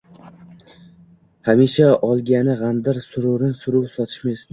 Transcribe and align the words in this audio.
Hamisha 1.49 1.89
olgani 2.07 2.55
gʻamdir, 2.63 3.01
sururin 3.09 3.55
suruv 3.61 3.87
sotmishdir 3.97 4.49